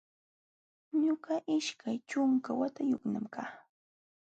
Ñuqa 1.03 1.33
ishkay 1.55 1.97
ćhunka 2.09 2.49
watayuqmi 2.61 3.19
kaa 3.33 3.51